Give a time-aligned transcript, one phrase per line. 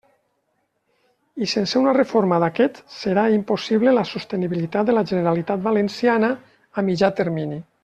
[1.47, 6.33] I sense una reforma d'aquest, serà impossible la sostenibilitat de la Generalitat Valenciana
[6.83, 7.63] a mitjà termini.